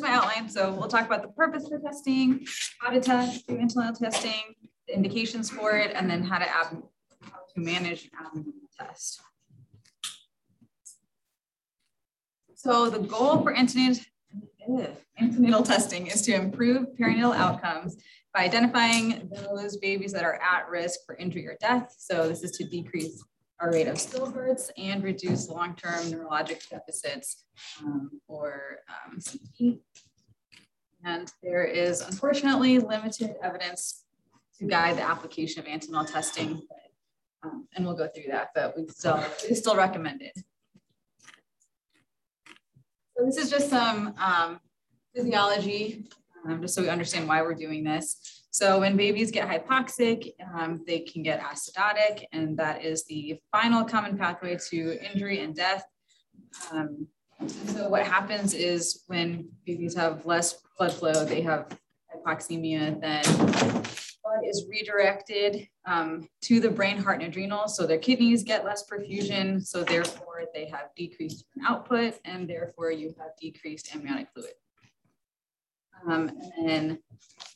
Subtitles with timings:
[0.00, 0.48] my outline.
[0.48, 2.46] So we'll talk about the purpose for testing,
[2.80, 4.54] how to test, antenatal testing,
[4.88, 6.82] the indications for it, and then how to, ab
[7.22, 9.20] how to manage an abnormal test.
[12.54, 14.02] So the goal for antenatal,
[15.18, 17.96] antenatal testing is to improve perinatal outcomes
[18.34, 21.94] by identifying those babies that are at risk for injury or death.
[21.98, 23.22] So this is to decrease
[23.60, 27.44] our rate of stillbirths and reduce long-term neurologic deficits
[27.82, 29.80] um, or um, CP.
[31.04, 34.04] And there is unfortunately limited evidence
[34.58, 38.76] to guide the application of antenatal testing, but, um, and we'll go through that, but
[38.76, 40.32] we still, it's still recommended.
[43.20, 44.60] So this is just some um,
[45.14, 46.06] physiology,
[46.46, 48.46] um, just so we understand why we're doing this.
[48.50, 53.84] So when babies get hypoxic, um, they can get acidotic, and that is the final
[53.84, 55.84] common pathway to injury and death.
[56.72, 57.08] Um,
[57.66, 61.66] so what happens is when babies have less blood flow, they have
[62.16, 63.22] hypoxemia, then
[64.50, 67.76] is redirected um, to the brain, heart, and adrenals.
[67.76, 69.64] So their kidneys get less perfusion.
[69.64, 74.52] So therefore they have decreased output, and therefore you have decreased amniotic fluid.
[76.06, 76.98] Um, and then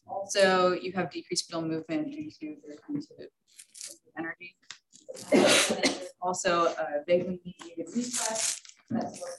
[0.06, 3.26] also you have decreased fetal movement due to their of
[4.18, 4.56] energy.
[6.20, 9.30] also a vagally mediated reflex that's what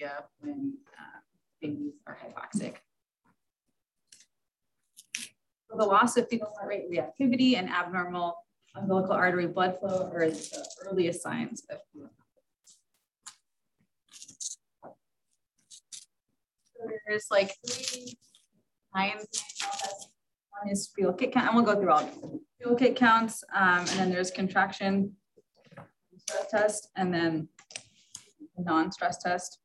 [0.00, 1.20] get when uh,
[1.60, 2.76] babies are hypoxic.
[5.70, 8.34] So the loss of fetal heart rate reactivity and abnormal
[8.74, 11.78] umbilical artery blood flow are the earliest signs of
[17.06, 18.14] there's like three.
[18.92, 22.08] One is fetal kick count, and we'll go through all
[22.58, 25.14] fetal kick counts, um, and then there's contraction
[26.16, 27.48] stress test, and then
[28.58, 29.58] non-stress test.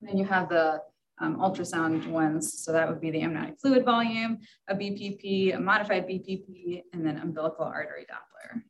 [0.00, 0.80] And then you have the
[1.20, 2.60] um, ultrasound ones.
[2.62, 7.18] So that would be the amniotic fluid volume, a BPP, a modified BPP, and then
[7.18, 8.62] umbilical artery Doppler.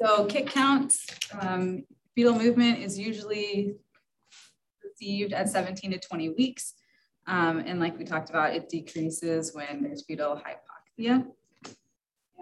[0.00, 1.06] So kick counts,
[1.40, 1.84] um,
[2.14, 3.74] fetal movement is usually
[4.82, 6.74] received at 17 to 20 weeks.
[7.26, 11.24] Um, and like we talked about, it decreases when there's fetal hypoxia.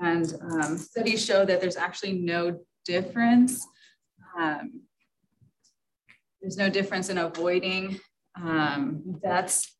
[0.02, 3.66] And um, studies show that there's actually no difference.
[4.38, 4.80] Um,
[6.40, 8.00] there's no difference in avoiding
[8.40, 9.74] um, deaths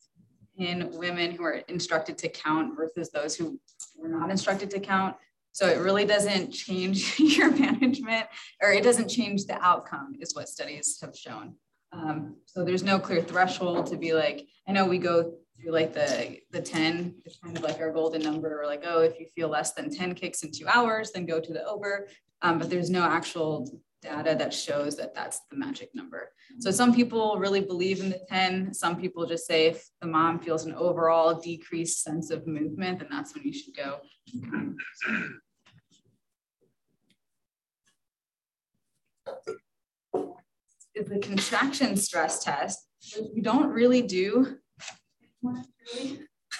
[0.59, 3.59] in women who are instructed to count versus those who
[3.97, 5.17] were not instructed to count.
[5.53, 8.27] So it really doesn't change your management
[8.63, 11.55] or it doesn't change the outcome is what studies have shown.
[11.93, 15.93] Um, so there's no clear threshold to be like, I know we go through like
[15.93, 19.27] the, the 10, it's kind of like our golden number, We're like, oh, if you
[19.35, 22.07] feel less than 10 kicks in two hours, then go to the over.
[22.43, 26.31] Um, but there's no actual data that shows that that's the magic number.
[26.59, 28.75] So some people really believe in the 10.
[28.75, 33.09] Some people just say if the mom feels an overall decreased sense of movement, then
[33.11, 34.01] that's when you should go.
[40.95, 42.87] is the contraction stress test,
[43.17, 44.59] which we don't really do.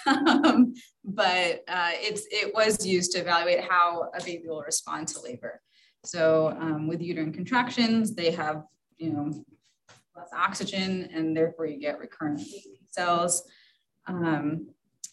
[0.07, 0.73] um,
[1.03, 5.61] but uh, it's it was used to evaluate how a baby will respond to labor.
[6.03, 8.63] So um, with uterine contractions, they have
[8.97, 9.43] you know
[10.15, 12.41] less oxygen, and therefore you get recurrent
[12.89, 13.43] cells.
[14.07, 14.67] Um,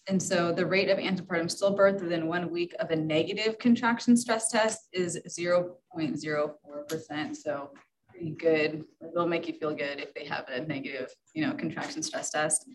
[0.08, 4.50] and so the rate of antepartum stillbirth within one week of a negative contraction stress
[4.50, 7.36] test is 0.04%.
[7.36, 7.70] So
[8.08, 8.84] pretty good.
[9.02, 12.66] It'll make you feel good if they have a negative, you know, contraction stress test.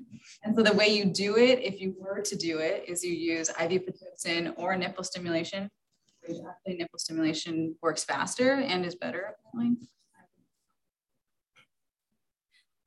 [0.43, 3.13] And so the way you do it, if you were to do it, is you
[3.13, 5.71] use IV Pitocin or nipple stimulation.
[6.29, 9.77] Actually, nipple stimulation works faster and is better, apparently.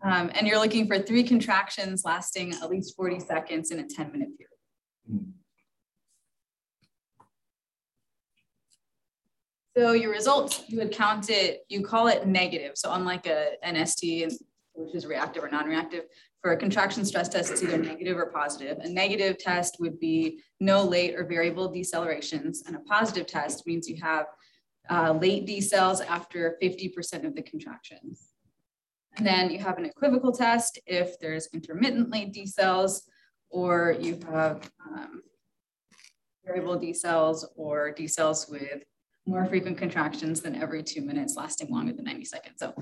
[0.03, 4.13] Um, and you're looking for three contractions lasting at least 40 seconds in a 10
[4.13, 4.51] minute period.
[5.11, 5.33] Mm.
[9.77, 12.73] So your results, you would count it, you call it negative.
[12.77, 14.33] So unlike a NST,
[14.73, 16.05] which is reactive or non-reactive,
[16.47, 18.79] for a contraction stress test, it's either negative or positive.
[18.79, 22.59] A negative test would be no late or variable decelerations.
[22.65, 24.27] And a positive test means you have
[24.89, 28.29] uh, late decels after 50% of the contractions.
[29.17, 33.01] And then you have an equivocal test if there's intermittent late decels
[33.51, 35.23] or you have um,
[36.45, 38.85] variable decels or decels with
[39.27, 42.57] more frequent contractions than every two minutes lasting longer than 90 seconds.
[42.59, 42.75] So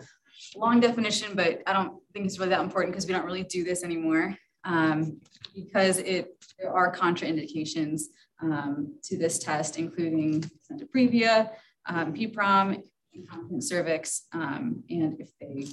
[0.56, 3.64] long definition, but I don't think it's really that important because we don't really do
[3.64, 4.36] this anymore.
[4.64, 5.20] um,
[5.54, 8.02] because it there are contraindications
[8.42, 11.50] um, to this test, including centroprevia,
[11.86, 12.82] um, PPROM,
[13.12, 15.66] incompetent cervix, um, and if they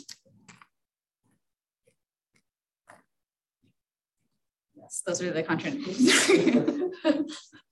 [4.75, 6.91] yes, those are the contraindications.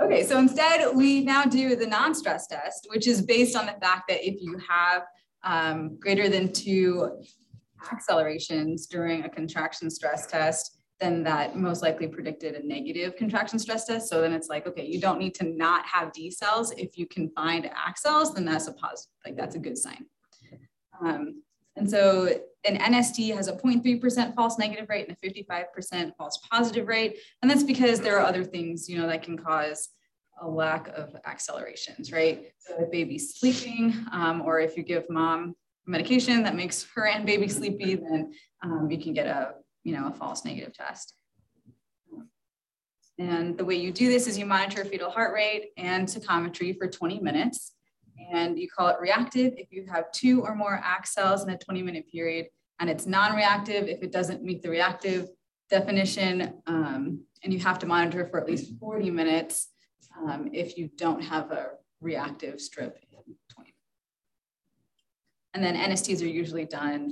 [0.00, 4.08] okay, so instead we now do the non-stress test, which is based on the fact
[4.08, 5.02] that if you have
[5.42, 7.22] um, greater than two
[7.92, 13.86] accelerations during a contraction stress test, then that most likely predicted a negative contraction stress
[13.86, 14.08] test.
[14.10, 16.72] So then it's like, okay, you don't need to not have decels.
[16.76, 20.04] If you can find accels, then that's a positive, like that's a good sign.
[21.02, 21.42] Um,
[21.76, 26.88] and so an NST has a 0.3% false negative rate and a 55% false positive
[26.88, 27.18] rate.
[27.40, 29.88] And that's because there are other things, you know, that can cause
[30.40, 32.52] a lack of accelerations, right?
[32.58, 35.54] So if baby's sleeping, um, or if you give mom
[35.86, 39.54] medication that makes her and baby sleepy, then um, you can get a,
[39.84, 41.14] you know, a false negative test.
[43.18, 46.88] And the way you do this is you monitor fetal heart rate and tocometry for
[46.88, 47.72] 20 minutes.
[48.32, 51.82] And you call it reactive if you have two or more accels in a 20
[51.82, 52.46] minute period.
[52.78, 55.28] And it's non-reactive if it doesn't meet the reactive
[55.68, 56.54] definition.
[56.66, 59.68] Um, and you have to monitor for at least 40 minutes
[60.18, 61.68] um, if you don't have a
[62.00, 63.74] reactive strip in 20.
[65.54, 67.10] And then NSTs are usually done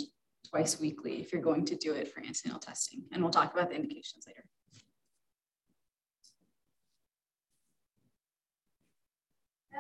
[0.50, 3.02] twice weekly if you're going to do it for antenatal testing.
[3.12, 4.44] And we'll talk about the indications later.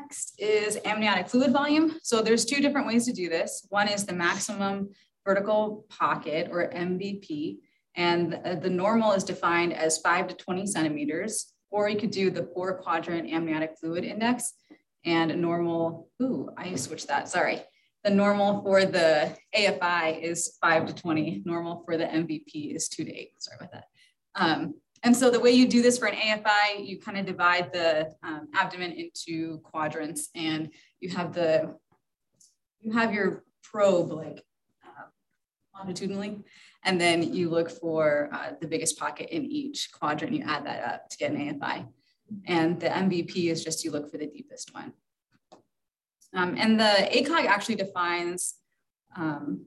[0.00, 1.98] Next is amniotic fluid volume.
[2.02, 3.66] So there's two different ways to do this.
[3.70, 4.90] One is the maximum
[5.26, 7.58] vertical pocket or MVP.
[7.96, 12.30] And the, the normal is defined as five to 20 centimeters or you could do
[12.30, 14.54] the four quadrant amniotic fluid index
[15.04, 17.62] and normal, ooh, I switched that, sorry.
[18.04, 23.04] The normal for the AFI is five to 20, normal for the MVP is two
[23.04, 23.84] to eight, sorry about that.
[24.34, 27.72] Um, and so the way you do this for an AFI, you kind of divide
[27.72, 31.74] the um, abdomen into quadrants and you have the,
[32.80, 34.42] you have your probe like
[34.84, 35.06] uh,
[35.74, 36.42] longitudinally
[36.84, 40.34] and then you look for uh, the biggest pocket in each quadrant.
[40.34, 41.86] You add that up to get an AFI.
[42.46, 44.92] And the MVP is just you look for the deepest one.
[46.34, 48.54] Um, and the ACOG actually defines
[49.16, 49.66] um,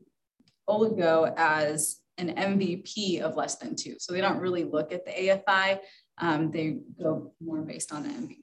[0.69, 3.95] oligo as an MVP of less than two.
[3.99, 5.79] So they don't really look at the AFI.
[6.17, 8.37] Um, they go more based on the MVP.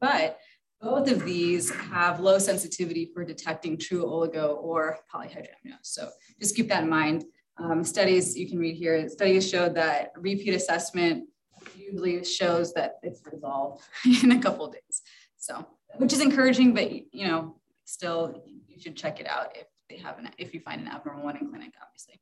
[0.00, 0.38] But
[0.80, 5.82] both of these have low sensitivity for detecting true oligo or polyhydramnios.
[5.82, 6.08] So
[6.40, 7.24] just keep that in mind.
[7.58, 11.28] Um, studies you can read here, studies showed that repeat assessment
[11.76, 13.84] usually shows that it's resolved
[14.22, 15.02] in a couple days.
[15.36, 15.66] So,
[15.96, 20.18] which is encouraging, but you know, still you should check it out if they have
[20.18, 22.20] an, if you find an abnormal one in clinic, obviously.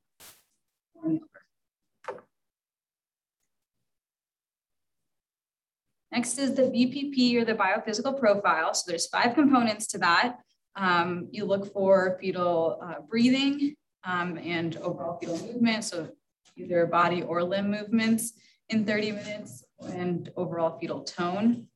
[6.12, 8.74] Next is the BPP or the biophysical profile.
[8.74, 10.38] So there's five components to that.
[10.76, 15.84] Um, you look for fetal uh, breathing, um, and overall fetal movement.
[15.84, 16.10] So
[16.56, 18.32] either body or limb movements
[18.68, 21.66] in 30 minutes and overall fetal tone,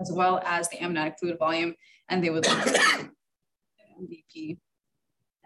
[0.00, 1.74] as well as the amniotic fluid volume.
[2.08, 3.08] And they would look at
[4.00, 4.58] MVP.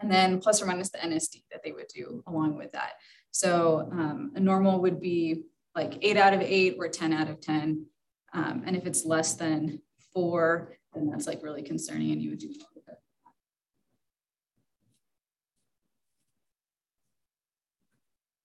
[0.00, 2.92] And then plus or minus the NST that they would do along with that.
[3.30, 7.40] So um, a normal would be like eight out of eight or 10 out of
[7.40, 7.84] 10.
[8.32, 9.80] Um, and if it's less than
[10.12, 12.52] four, then that's like really concerning and you would do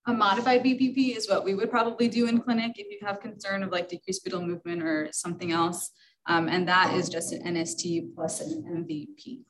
[0.06, 3.64] A modified BPP is what we would probably do in clinic if you have concern
[3.64, 5.92] of like decreased fetal movement or something else.
[6.26, 9.44] Um, and that is just an NST plus an MVP.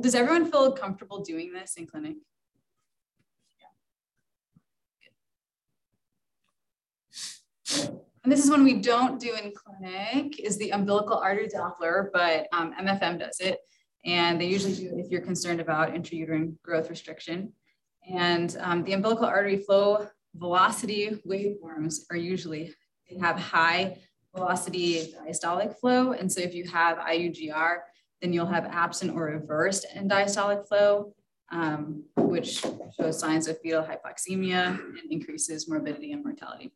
[0.00, 2.16] Does everyone feel comfortable doing this in clinic?
[8.24, 12.46] And this is one we don't do in clinic is the umbilical artery Doppler, but
[12.52, 13.58] um, MFM does it.
[14.04, 17.52] And they usually do it if you're concerned about intrauterine growth restriction.
[18.08, 22.72] And um, the umbilical artery flow velocity waveforms are usually,
[23.10, 23.98] they have high
[24.34, 26.12] velocity diastolic flow.
[26.12, 27.78] And so if you have IUGR,
[28.22, 31.12] then you'll have absent or reversed end diastolic flow,
[31.50, 32.64] um, which
[32.96, 36.72] shows signs of fetal hypoxemia and increases morbidity and mortality.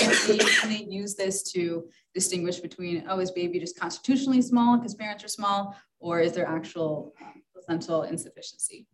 [0.00, 5.24] and they use this to distinguish between, oh, is baby just constitutionally small because parents
[5.24, 7.12] are small, or is there actual
[7.52, 8.86] placental insufficiency?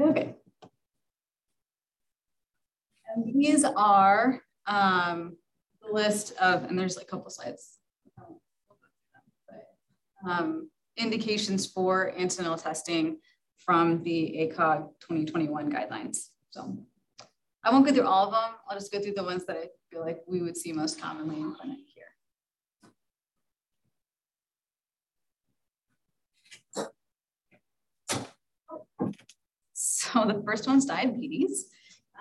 [0.00, 0.34] Okay.
[3.14, 5.36] And these are um,
[5.90, 7.78] list of, and there's a couple slides.
[10.28, 13.18] um, indications for antenatal testing
[13.56, 16.28] from the ACOG 2021 guidelines.
[16.50, 16.76] So
[17.64, 18.58] I won't go through all of them.
[18.68, 21.36] I'll just go through the ones that I feel like we would see most commonly
[21.36, 22.04] in clinic here.
[29.72, 31.66] So the first one's diabetes.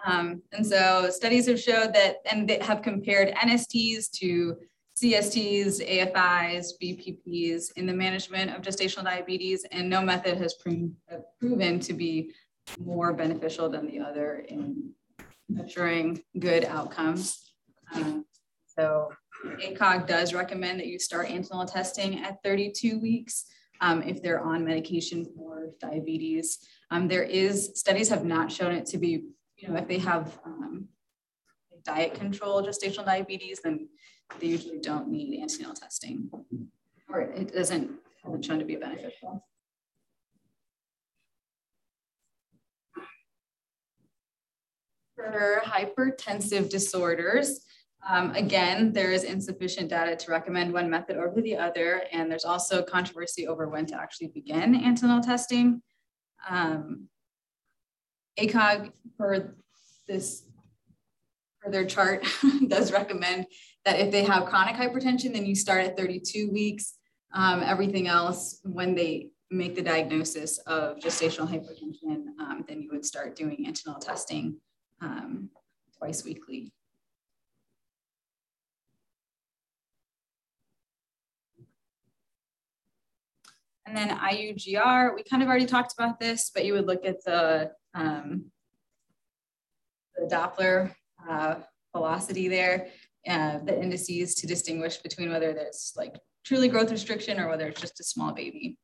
[0.05, 4.55] Um, and so studies have showed that, and they have compared NSTs to
[5.01, 10.95] CSTs, AFIs, BPPs in the management of gestational diabetes, and no method has proven,
[11.39, 12.31] proven to be
[12.79, 14.91] more beneficial than the other in
[15.59, 17.53] assuring good outcomes.
[17.93, 18.25] Um,
[18.65, 19.09] so
[19.45, 23.45] ACOG does recommend that you start antenatal testing at 32 weeks
[23.81, 26.59] um, if they're on medication for diabetes.
[26.91, 29.25] Um, there is, studies have not shown it to be,
[29.57, 30.87] you know, if they have um,
[31.83, 33.87] diet control gestational diabetes, then
[34.39, 36.29] they usually don't need antenatal testing,
[37.09, 37.91] or it doesn't
[38.23, 39.45] have shown to be beneficial.
[45.15, 47.61] For hypertensive disorders,
[48.07, 52.45] um, again, there is insufficient data to recommend one method over the other, and there's
[52.45, 55.81] also controversy over when to actually begin antenatal testing.
[56.47, 57.07] Um,
[58.39, 59.55] ACOG, for
[60.07, 60.43] this,
[61.61, 62.25] for their chart,
[62.67, 63.45] does recommend
[63.85, 66.95] that if they have chronic hypertension, then you start at 32 weeks.
[67.33, 73.05] Um, everything else, when they make the diagnosis of gestational hypertension, um, then you would
[73.05, 74.57] start doing antenatal testing
[75.01, 75.49] um,
[75.97, 76.73] twice weekly.
[83.85, 87.23] And then IUGR, we kind of already talked about this, but you would look at
[87.23, 88.45] the, um,
[90.15, 90.93] the Doppler
[91.27, 91.55] uh,
[91.93, 92.89] velocity there
[93.27, 97.81] uh, the indices to distinguish between whether there's like truly growth restriction or whether it's
[97.81, 98.77] just a small baby.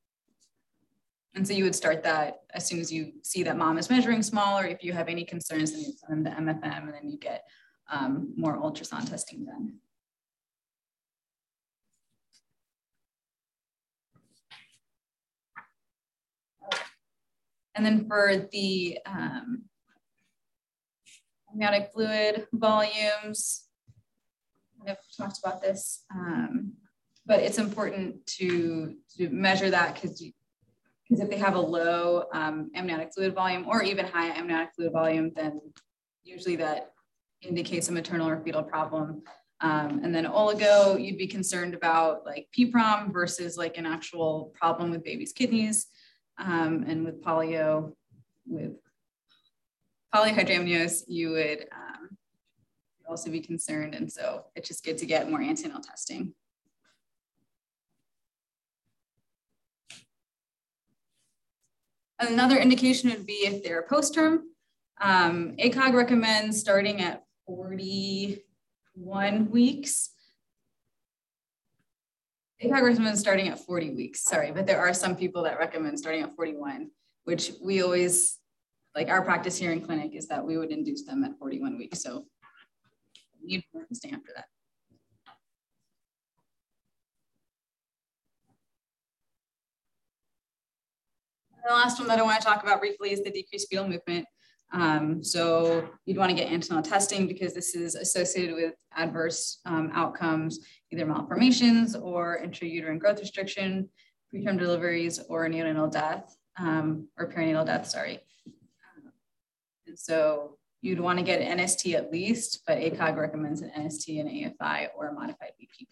[1.35, 4.23] And so you would start that as soon as you see that mom is measuring
[4.23, 7.09] small, or if you have any concerns, then you send them the MFM and then
[7.09, 7.43] you get
[7.91, 9.75] um, more ultrasound testing done.
[17.81, 19.63] And then for the um,
[21.51, 23.69] amniotic fluid volumes,
[24.87, 26.73] I've talked about this, um,
[27.25, 32.69] but it's important to, to measure that because because if they have a low um,
[32.75, 35.59] amniotic fluid volume or even high amniotic fluid volume, then
[36.23, 36.91] usually that
[37.41, 39.23] indicates a maternal or fetal problem.
[39.61, 44.91] Um, and then oligo, you'd be concerned about like PPROM versus like an actual problem
[44.91, 45.87] with baby's kidneys.
[46.41, 47.93] Um, and with polio,
[48.47, 48.73] with
[50.13, 52.17] polyhydramnios, you would um,
[53.07, 53.93] also be concerned.
[53.93, 56.33] And so it's just good to get more antenatal testing.
[62.19, 64.43] Another indication would be if they're post-term.
[64.99, 70.09] Um, ACOG recommends starting at 41 weeks.
[72.63, 76.21] ACOG recommends starting at 40 weeks, sorry, but there are some people that recommend starting
[76.21, 76.91] at 41,
[77.23, 78.37] which we always,
[78.93, 82.03] like our practice here in clinic is that we would induce them at 41 weeks.
[82.03, 82.25] So
[83.49, 83.61] to
[83.93, 84.45] stay after that.
[91.67, 94.27] The last one that I want to talk about briefly is the decreased fetal movement.
[94.73, 99.91] Um, so you'd want to get antenatal testing because this is associated with adverse um,
[99.93, 100.59] outcomes,
[100.91, 103.89] either malformations or intrauterine growth restriction,
[104.33, 108.19] preterm deliveries, or neonatal death, um, or perinatal death, sorry.
[109.87, 114.21] And so you'd want to get an NST at least, but ACOG recommends an NST,
[114.21, 115.87] an AFI, or a modified BPP.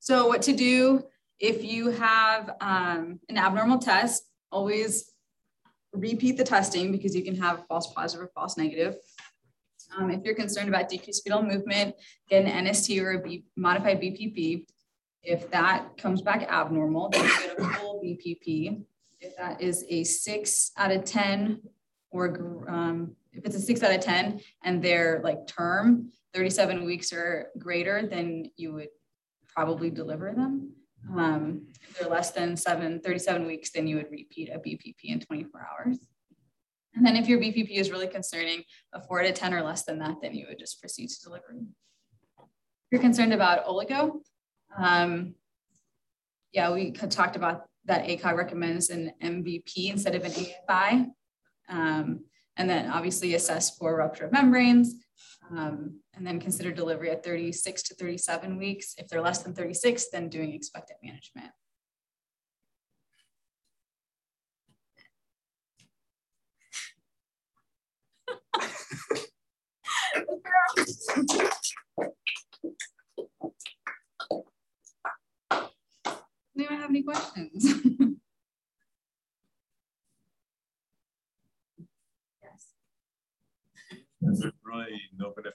[0.00, 1.04] So what to do
[1.40, 5.10] if you have um, an abnormal test, always
[5.92, 8.96] repeat the testing because you can have false positive or false negative.
[9.96, 11.96] Um, if you're concerned about decreased fetal movement,
[12.28, 14.66] get an NST or a B, modified BPP.
[15.22, 18.84] If that comes back abnormal, then get a full BPP
[19.20, 21.60] if that is a six out of 10
[22.10, 27.12] or um, if it's a six out of 10 and they're like term 37 weeks
[27.12, 28.88] or greater, then you would
[29.46, 30.72] probably deliver them.
[31.08, 35.20] Um, if they're less than seven, 37 weeks, then you would repeat a BPP in
[35.20, 35.98] 24 hours.
[36.94, 39.98] And then if your BPP is really concerning, a four to 10 or less than
[40.00, 41.60] that, then you would just proceed to delivery.
[42.38, 42.46] If
[42.92, 44.20] you're concerned about oligo,
[44.76, 45.34] um,
[46.52, 51.06] yeah, we talked about that ACOG recommends an MVP instead of an AFI.
[51.68, 52.24] Um,
[52.56, 54.94] and then obviously assess for rupture of membranes,
[55.50, 58.94] Um, and then consider delivery at 36 to 37 weeks.
[58.98, 61.52] If they're less than 36, then doing expectant management.
[76.56, 77.64] Anyone have any questions?
[82.42, 82.74] yes.
[84.20, 85.00] There's really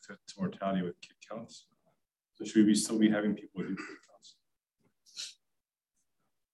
[0.08, 1.68] to mortality with kick counts.
[2.36, 3.78] So should we still be having people do kick
[4.10, 4.36] counts?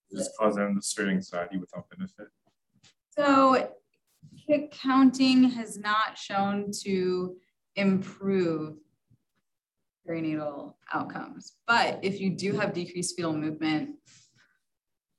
[0.09, 2.27] Does this cause unnecessary anxiety without benefit?
[3.09, 3.71] So
[4.47, 7.35] kick counting has not shown to
[7.75, 8.77] improve
[10.07, 11.53] perinatal outcomes.
[11.67, 13.95] But if you do have decreased fetal movement,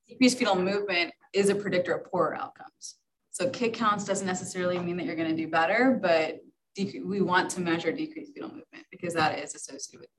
[0.07, 2.95] decreased fetal movement is a predictor of poorer outcomes.
[3.31, 6.39] So kick counts doesn't necessarily mean that you're going to do better, but
[6.77, 10.09] we want to measure decreased fetal movement because that is associated with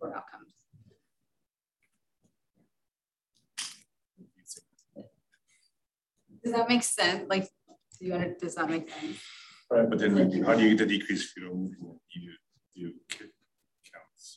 [0.00, 0.52] poor outcomes.
[6.44, 7.24] Does that make sense?
[7.28, 7.48] Like,
[7.98, 9.18] do you want does that make sense?
[9.70, 11.98] Right, but then how do you get the decreased fetal movement?
[12.74, 13.30] You do kick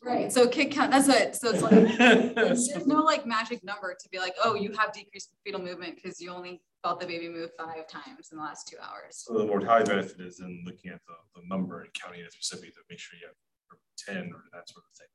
[0.03, 0.31] Right.
[0.31, 1.35] So kick count, that's it.
[1.35, 5.33] So it's like there's no like magic number to be like, oh, you have decreased
[5.43, 8.77] fetal movement because you only felt the baby move five times in the last two
[8.81, 9.23] hours.
[9.27, 12.71] So the mortality benefit is in looking at the, the number and counting it specifically
[12.71, 15.07] to make sure you have 10 or that sort of thing.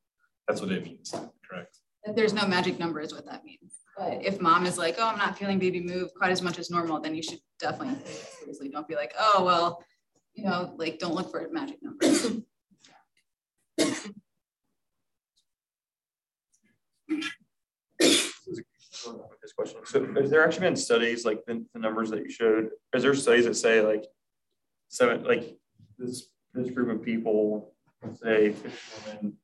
[0.46, 1.14] That's what it means,
[1.48, 1.78] correct?
[2.14, 3.80] There's no magic number is what that means.
[3.96, 6.70] But if mom is like, oh, I'm not feeling baby move quite as much as
[6.70, 8.04] normal, then you should definitely
[8.38, 9.82] seriously don't be like, oh, well,
[10.34, 12.04] you know, like don't look for a magic number.
[19.44, 19.80] this question.
[19.84, 22.70] So has there actually been studies like the, the, numbers that you showed?
[22.94, 24.06] Is there studies that say like
[24.88, 25.56] seven, like
[25.98, 27.74] this this group of people,
[28.22, 29.36] say 50 women,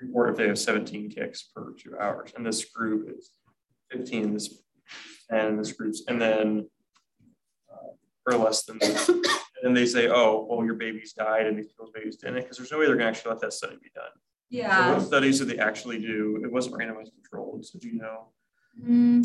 [0.00, 3.30] report if they have 17 kicks per two hours, and this group is
[3.90, 4.62] 15, this
[5.28, 6.68] and this group's, and then
[7.72, 9.08] uh, or less than this.
[9.08, 9.24] And
[9.62, 12.70] then they say, oh, well, your babies died and these people's babies didn't, because there's
[12.70, 14.10] no way they're gonna actually let that study be done.
[14.50, 14.90] Yeah.
[14.90, 16.40] So what studies did they actually do?
[16.44, 17.64] It wasn't randomized controlled.
[17.64, 18.28] So do you know?
[18.82, 19.24] Mm,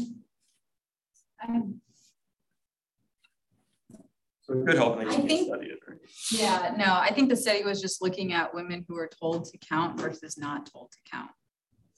[4.42, 5.98] so it could help I think, study it, right?
[6.32, 9.58] Yeah, no, I think the study was just looking at women who were told to
[9.58, 11.32] count versus not told to count.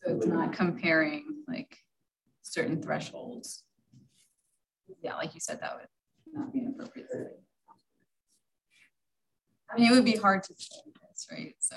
[0.04, 1.78] So it's not comparing like
[2.42, 3.64] certain thresholds.
[5.02, 5.88] Yeah, like you said, that would
[6.34, 7.26] not be an appropriate study.
[9.72, 11.56] I mean, it would be hard to say this, right?
[11.60, 11.76] So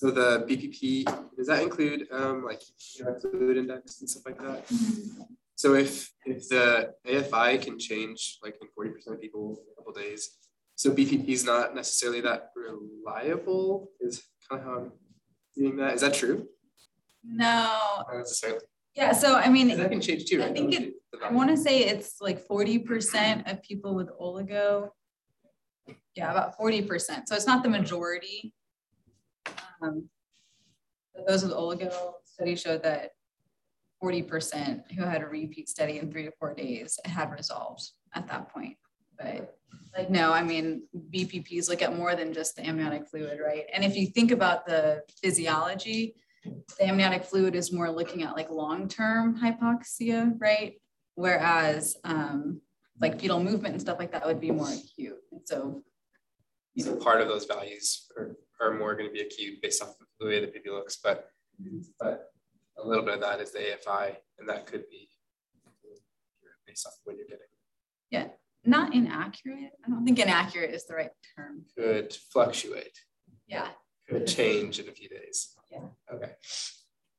[0.00, 1.04] So the BPP,
[1.36, 2.62] does that include um, like
[3.20, 4.66] fluid index and stuff like that?
[4.68, 5.24] Mm-hmm.
[5.56, 9.92] So if if the AFI can change like in 40% of people in a couple
[9.92, 10.38] days,
[10.74, 14.92] so BPP is not necessarily that reliable is kind of how I'm
[15.54, 15.92] seeing that.
[15.92, 16.48] Is that true?
[17.22, 17.76] No.
[18.08, 18.60] Not necessarily.
[18.94, 20.48] Yeah, so I mean, that can change too, right?
[20.48, 24.88] I think it, I want to say it's like 40% of people with oligo.
[26.14, 27.28] Yeah, about 40%.
[27.28, 28.54] So it's not the majority,
[29.82, 30.08] um,
[31.26, 31.92] those with oligo
[32.24, 33.10] study showed that
[34.02, 38.48] 40% who had a repeat study in three to four days had resolved at that
[38.48, 38.76] point.
[39.18, 39.58] But
[39.96, 43.64] like, no, I mean, BPPs look at more than just the amniotic fluid, right?
[43.72, 46.14] And if you think about the physiology,
[46.44, 50.80] the amniotic fluid is more looking at like long-term hypoxia, right?
[51.16, 52.60] Whereas um,
[53.00, 55.18] like fetal movement and stuff like that would be more acute.
[55.32, 55.82] And so,
[56.78, 60.06] so part of those values are are more going to be acute based off of
[60.18, 61.28] the way the baby looks, but
[61.98, 62.30] but
[62.78, 65.08] a little bit of that is the AFI, and that could be
[66.66, 67.46] based off what you're getting.
[68.10, 68.28] Yeah,
[68.64, 69.72] not inaccurate.
[69.84, 71.64] I don't think inaccurate is the right term.
[71.76, 72.98] Could fluctuate.
[73.46, 73.68] Yeah.
[74.08, 75.54] Could change in a few days.
[75.70, 75.86] Yeah.
[76.12, 76.32] Okay.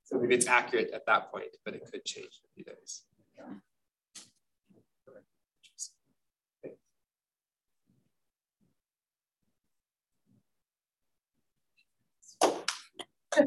[0.04, 3.04] So maybe it's accurate at that point, but it could change in a few days.
[13.38, 13.44] Yeah.